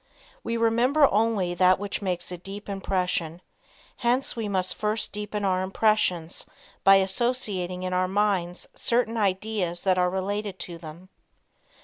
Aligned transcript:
We 0.43 0.57
remember 0.57 1.05
only 1.13 1.53
that 1.53 1.77
which 1.77 2.01
makes 2.01 2.31
a 2.31 2.37
deep 2.39 2.67
impression, 2.67 3.39
hence 3.97 4.35
we 4.35 4.47
must 4.49 4.73
first 4.73 5.11
deepen 5.11 5.45
our 5.45 5.61
impressions 5.61 6.43
by 6.83 6.95
associating 6.95 7.83
in 7.83 7.93
our 7.93 8.07
minds 8.07 8.67
certain 8.75 9.15
ideas 9.15 9.83
that 9.83 9.99
are 9.99 10.09
related 10.09 10.57
to 10.61 10.79
them. 10.79 11.09